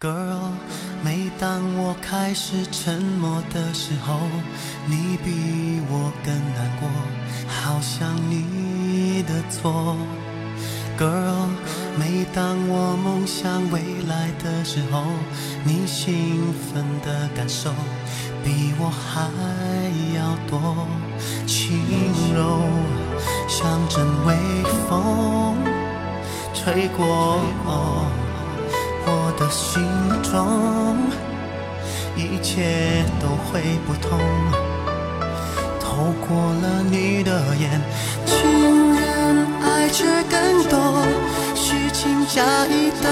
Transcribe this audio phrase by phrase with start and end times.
[0.00, 0.52] Girl，
[1.02, 4.14] 每当我开始沉默的时候，
[4.86, 6.88] 你比我更难过，
[7.48, 9.96] 好像你的错。
[10.96, 11.48] Girl，
[11.98, 15.02] 每当我梦想未来的时候，
[15.64, 17.72] 你兴奋的感受
[18.44, 19.28] 比我还
[20.14, 20.86] 要多，
[21.44, 21.76] 轻
[22.32, 22.60] 柔
[23.48, 24.36] 像阵微
[24.88, 25.56] 风
[26.54, 27.40] 吹过。
[29.10, 29.82] 我的心
[30.22, 30.36] 中，
[32.14, 34.18] 一切都会不同。
[35.80, 37.80] 透过了你的眼，
[38.26, 41.02] 情人爱却更多，
[41.54, 43.08] 虚情假意的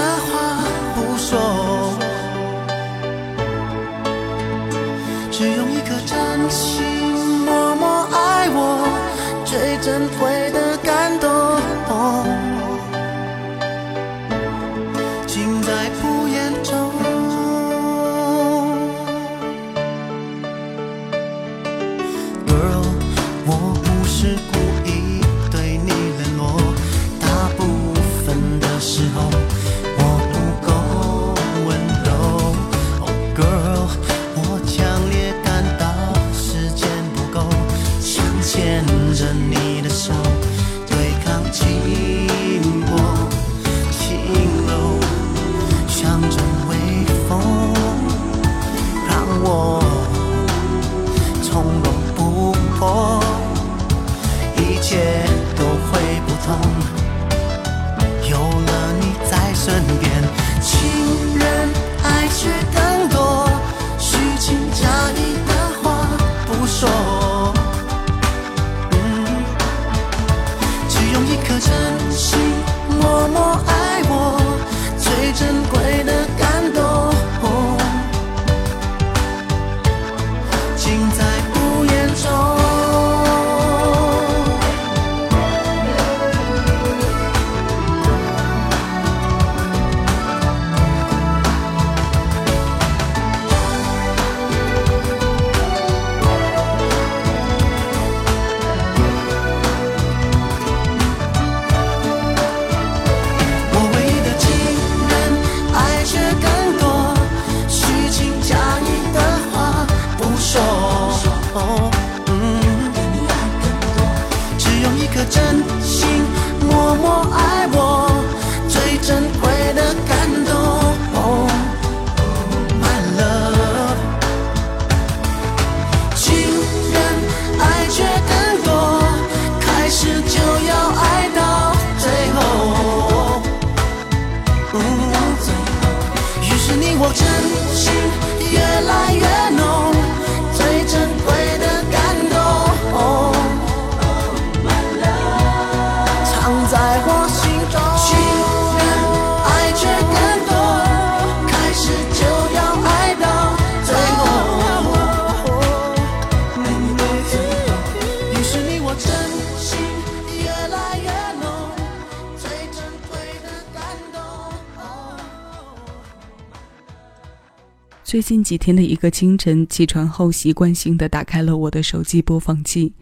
[168.07, 172.93] 最近几天的一个清晨，起床后习惯性的打开了我的手机播放器，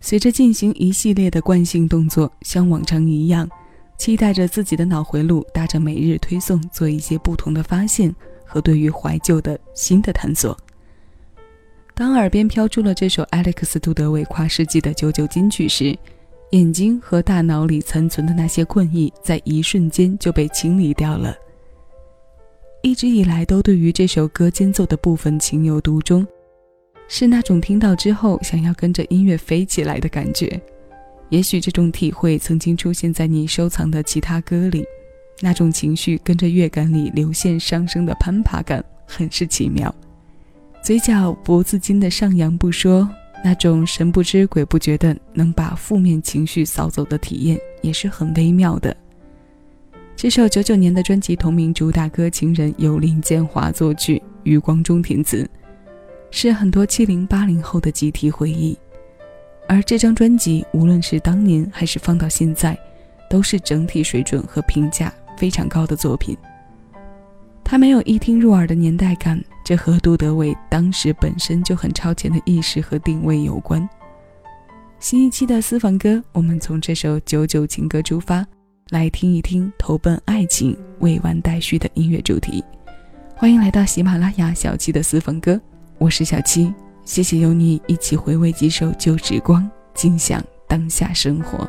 [0.00, 3.46] 随着进行一系列的惯性动作，像往常一样，
[3.98, 10.56] 期待着自己的脑回路搭着每日推送做一些不同的发现和对于怀旧的新的探索。
[11.92, 15.94] 当耳边飘出了这首艾利克斯·杜德伟跨世纪的九九金曲时，
[16.52, 21.36] 眼睛和大脑里残存的那些困意，在一瞬间就被清理掉了。
[22.82, 26.26] 一直以来都对于这首歌间奏的部分情有独钟，
[27.08, 30.60] 是那种听到之后想要跟着音乐飞起来的感觉。
[31.28, 34.84] 也许这种体会曾经出现在你收藏的其他歌里，
[35.40, 39.92] 那种情绪跟着乐感里流线上升的攀爬感很是奇妙，
[40.82, 43.06] 嘴角不自禁的上扬不说，
[43.44, 48.96] 那种神不知鬼不觉的能把负面情绪扫走的体验也是很微妙的。
[50.18, 55.48] 这首九九年的专辑同名主打歌《情人》由林建华作曲，余光中填词，
[56.32, 58.76] 是很多七零八零后的集体回忆。
[59.68, 62.76] 而这张专辑，无论是当年还是放到现在，
[63.30, 66.36] 都是整体水准和评价非常高的作品。
[67.62, 73.88] 它没有一听入耳的年代感，这和杜德伟当时本身就很超前的意识和定位有关。
[74.98, 78.44] 新一期的私房歌，我们从这首九九情歌出发。
[78.90, 82.64] 来听一听投奔爱情、未完待续的音乐主题。
[83.36, 85.60] 欢迎来到喜马拉雅小七的私房歌，
[85.98, 86.72] 我是小七，
[87.04, 91.68] 谢谢有你一起回味几首旧时光，尽享当下生活。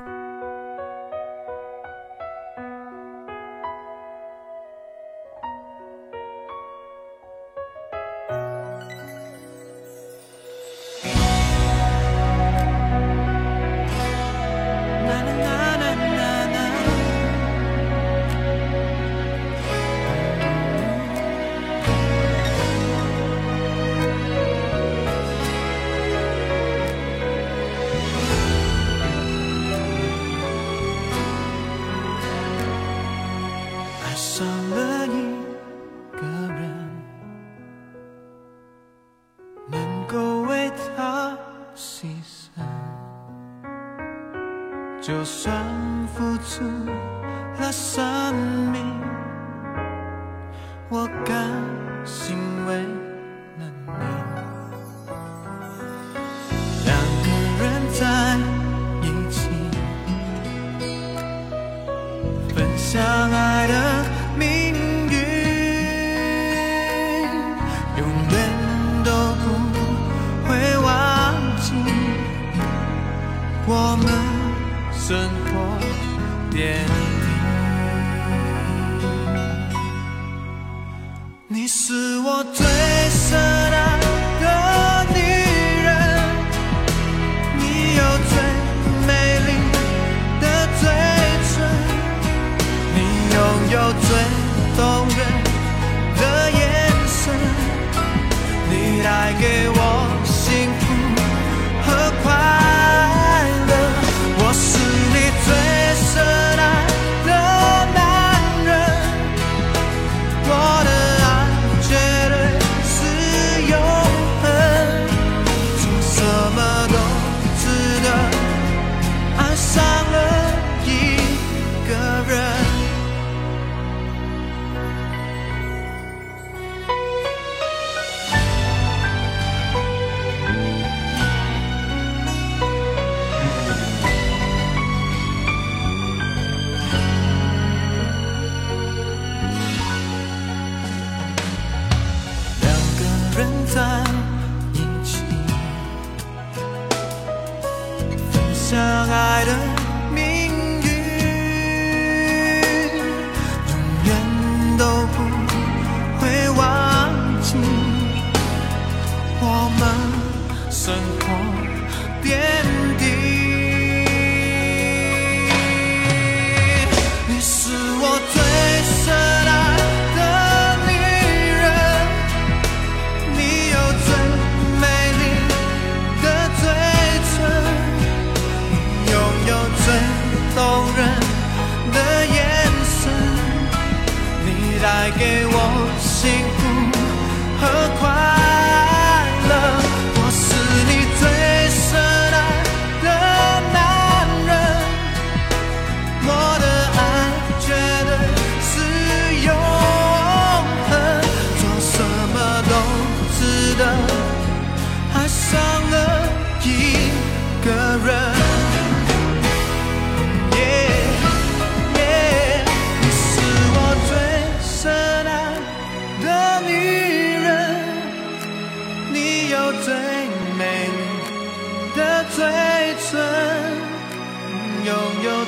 [99.32, 99.79] 你带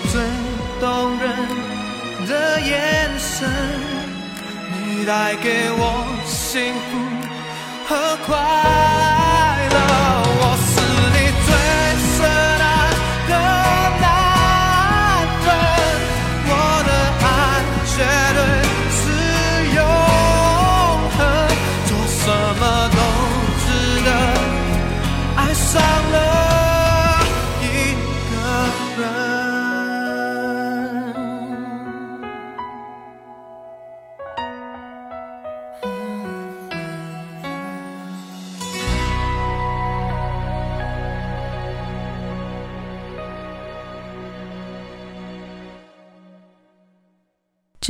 [0.09, 0.21] 最
[0.79, 1.23] 动人
[2.27, 3.49] 的眼神，
[4.71, 6.97] 你带给我幸福
[7.87, 9.10] 和快乐。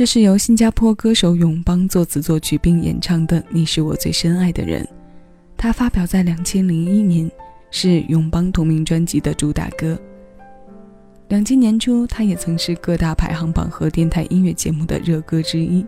[0.02, 4.82] 这是由新加坡歌手永邦作词作曲并演唱的《你是我最深爱的人》，
[5.56, 7.30] 它发表在两千零一年，
[7.70, 9.96] 是永邦同名专辑的主打歌。
[11.28, 15.86] 两千年初，它也曾是各大排行榜和电台音乐节目的热歌之一。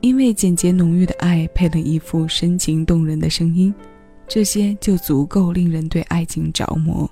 [0.00, 3.72] 因为简洁浓郁的爱配了一副深情动人的声音，
[4.26, 7.08] 这些就足够令人对爱情着魔。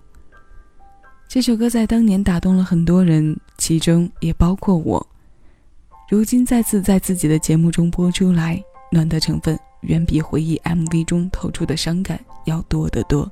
[1.29, 5.07] 这首歌在当年打动了很多人，其中也包括我。
[6.11, 13.31] 如今再次在自己的节目中播出来，暖的成分远比回忆 MV 中透出的伤感要多得多。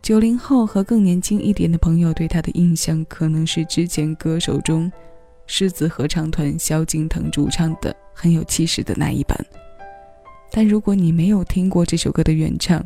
[0.00, 4.90] 九零后和更年轻一点的朋友对他的印象，可能是之前歌手中。
[5.46, 9.38] 狮子合唱团萧敬腾主唱的很有气势的那一版，
[10.50, 12.82] 但如果你没有听过这首歌的原唱，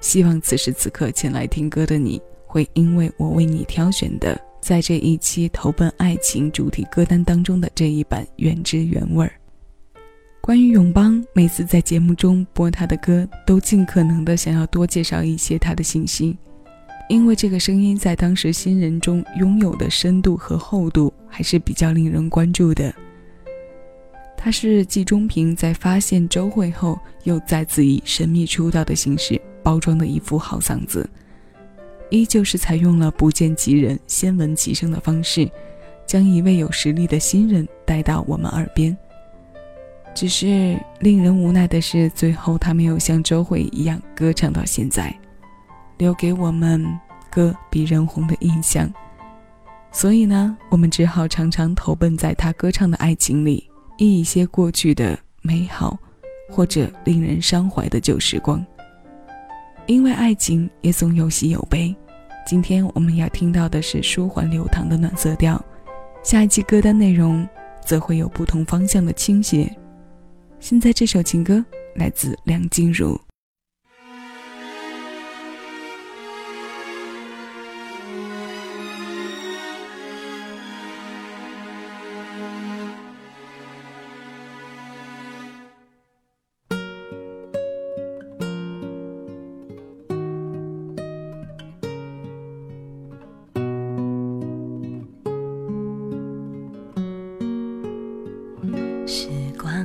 [0.00, 9.32] 希望此时此刻前来听歌的你会因为我为你挑选的，在这一期投奔爱情主题歌单当中的这一版原汁原味儿。
[10.40, 16.36] 关于永邦，每次在节目中播他的歌，都尽可能的想要多介绍一些他的信息。
[17.08, 22.94] 因为这个声音在当时新人中拥有的深度和厚度还是比较令人关注的。
[24.36, 31.08] 他是季中平在发现周慧后，又再次以神秘出道的形式包装的一副好嗓子，
[32.10, 35.48] 依旧是采用了不见其人先闻其声的方式，
[36.06, 38.96] 将一位有实力的新人带到我们耳边。
[40.12, 45.14] 只是令人无奈的是，最后他没有像周慧一样歌唱到现在。
[45.98, 46.84] 留给我们
[47.30, 48.90] 歌比人红的印象，
[49.92, 55.98] 所以呢，我们只好常常投奔在他歌唱的爱情里，忆一些过去的美好，
[56.48, 58.64] 或者令人伤怀的旧时光。
[59.90, 61.92] 因为爱情也总有喜有悲，
[62.46, 65.60] 今天我们要听到的是舒缓流淌的暖色调，
[66.22, 67.44] 下一期歌单内容
[67.84, 69.68] 则会有不同方向的倾斜。
[70.60, 71.64] 现在这首情歌
[71.96, 73.20] 来自梁静茹。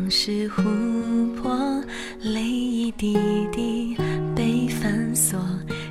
[0.10, 0.64] 是琥
[1.36, 1.84] 珀，
[2.22, 3.18] 泪一滴
[3.52, 3.98] 滴
[4.36, 5.40] 被反锁，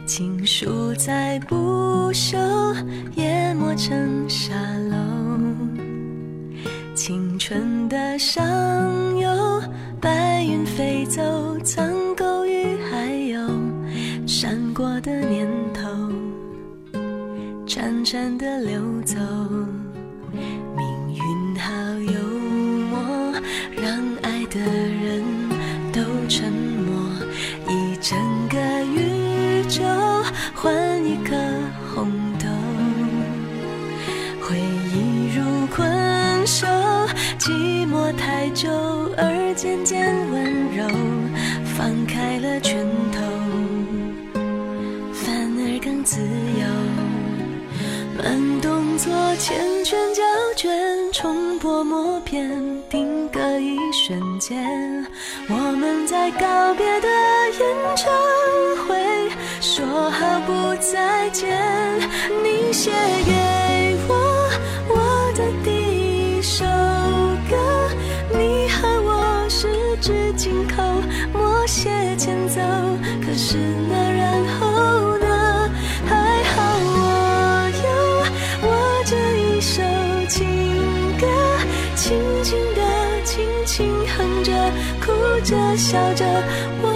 [0.06, 2.36] 情书再不朽，
[3.14, 4.54] 也磨成沙
[4.90, 4.96] 漏。
[6.94, 8.44] 青春的上
[9.18, 9.62] 游，
[10.00, 11.22] 白云飞走，
[11.64, 13.38] 苍狗与还有
[14.26, 15.88] 闪过的念头，
[17.66, 19.18] 潺潺的流走。
[36.46, 36.66] 手
[37.38, 38.68] 寂寞太久，
[39.16, 40.44] 而渐渐温
[40.76, 40.86] 柔，
[41.76, 43.20] 放开了拳头，
[45.12, 46.64] 反而更自由。
[48.16, 49.52] 慢动作缱
[49.84, 50.22] 绻胶
[50.56, 50.70] 卷，
[51.12, 52.50] 重播默片，
[52.90, 55.06] 定格一瞬间。
[55.48, 57.08] 我们在告别的
[57.58, 58.12] 演唱
[58.86, 58.94] 会，
[59.60, 61.58] 说好不再见。
[62.42, 62.90] 你写
[73.36, 73.58] 是
[73.90, 75.68] 那然后呢？
[76.06, 76.14] 还
[76.44, 76.54] 好
[76.86, 76.98] 我
[77.82, 77.86] 有
[78.62, 78.70] 我
[79.04, 79.82] 这一首
[80.28, 80.46] 情
[81.18, 81.26] 歌，
[81.96, 82.80] 轻轻地，
[83.24, 84.52] 轻轻哼着，
[85.04, 85.12] 哭
[85.44, 86.24] 着，笑着，
[86.80, 86.86] 我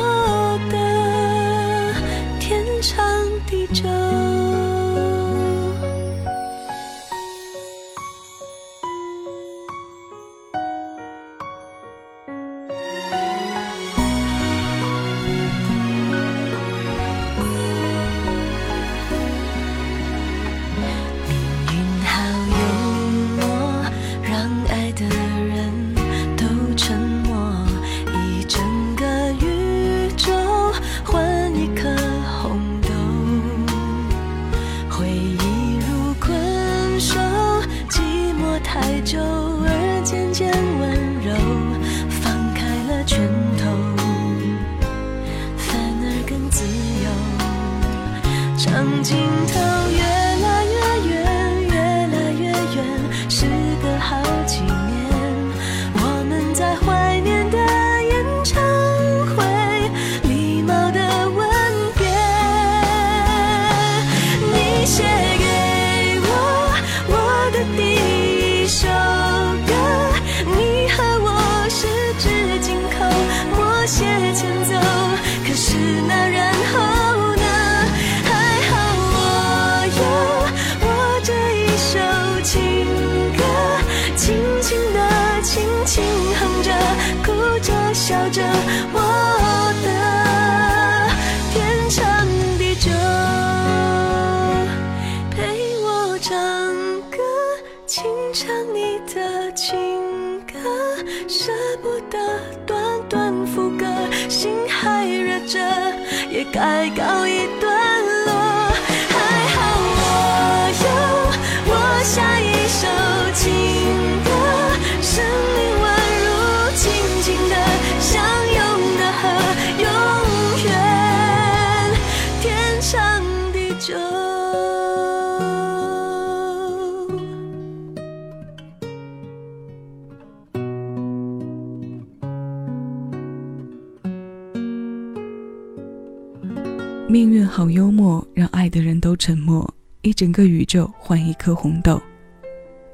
[137.59, 139.69] 好幽默，让爱的人都沉默。
[140.03, 142.01] 一整个宇宙换一颗红豆，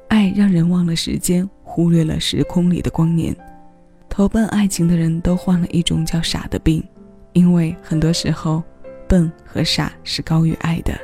[0.07, 3.35] 爱让人忘了时间，忽略了时空里的光年。
[4.09, 6.83] 投奔爱情的人都患了一种叫傻的病，
[7.33, 8.63] 因为很多时候，
[9.07, 10.99] 笨和傻是高于爱的。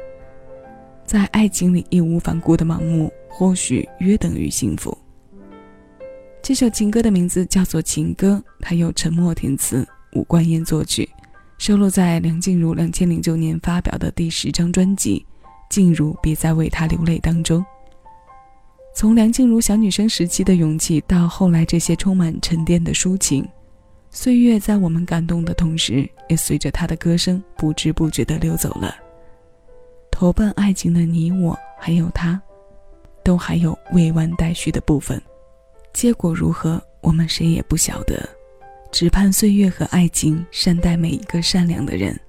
[1.06, 4.98] 在爱情里义无反顾的盲目，或许约等于幸福。
[6.42, 11.08] 这首情歌的名字叫做《情歌》，它由沉默填词，伍冠燕作曲。
[11.62, 15.24] 收录在梁静茹两千零九年发表的第十张专辑
[15.70, 17.64] 《静茹别再为他流泪》当中。
[18.96, 23.48] 从梁静茹小女生时期的勇气，到后来这些充满沉淀的抒情，
[24.10, 28.96] 岁月在我们感动的同时，也随着她的歌声不知不觉地溜走了。
[30.10, 32.42] 投奔爱情的你我，还有他，
[33.24, 35.22] 都还有未完待续的部分。
[35.94, 38.28] 结果如何，我们谁也不晓得。
[38.92, 42.20] 只盼岁月和爱情善待每一个善良的人。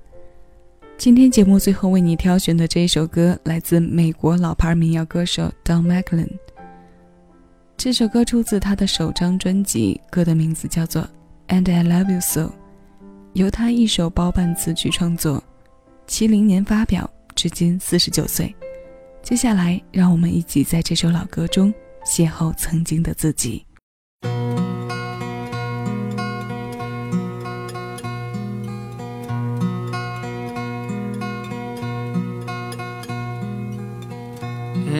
[0.96, 6.30] 今天节目最后为你挑选的这一首歌，来自美国老牌民谣歌手 Don McLean。
[7.76, 11.02] 这首歌出自他的首张专辑，歌的名字叫做
[11.48, 12.40] 《And I Love You So》，
[13.32, 15.42] 由他一手包办词曲创作，
[16.06, 18.54] 七零年发表，至今四十九岁。
[19.20, 21.74] 接下来，让我们一起在这首老歌中
[22.06, 23.66] 邂逅曾经的自己。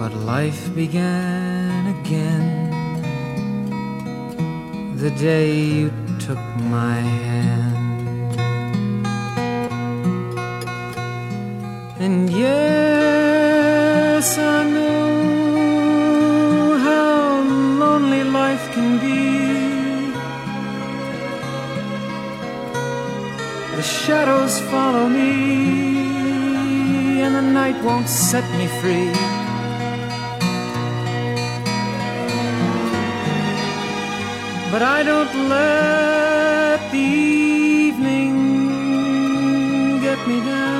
[0.00, 2.72] But life began again
[4.96, 6.38] the day you took
[6.78, 8.34] my hand.
[11.98, 17.42] And yes, I know how
[17.82, 20.14] lonely life can be.
[23.76, 29.39] The shadows follow me, and the night won't set me free.
[34.72, 36.98] But I don't let the
[37.90, 38.36] evening
[40.00, 40.79] get me down.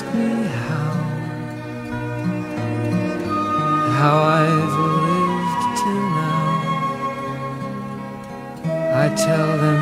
[0.00, 0.28] Ask me
[0.64, 0.90] how
[3.98, 6.50] how I've lived till now.
[8.94, 9.79] I tell them